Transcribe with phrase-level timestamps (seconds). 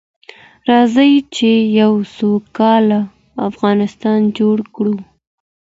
[0.69, 3.01] راځئ چې يو سوکاله
[3.49, 4.95] افغانستان جوړ کړو.